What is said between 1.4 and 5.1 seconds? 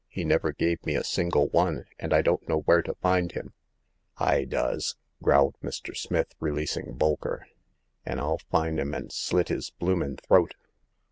one; and I don't know where to find him." I does,"